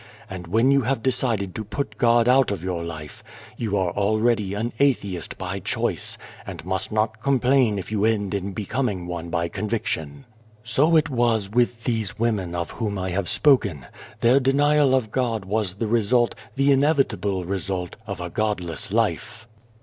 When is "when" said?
0.47-0.71